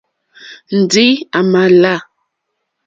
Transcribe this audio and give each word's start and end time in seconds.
Ndí 0.79 1.05
à 1.37 1.39
mà 1.51 1.63
lá. 1.81 1.95